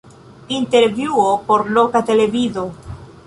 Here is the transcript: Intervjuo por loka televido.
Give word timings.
Intervjuo 0.59 1.43
por 1.45 1.61
loka 1.75 2.03
televido. 2.09 2.63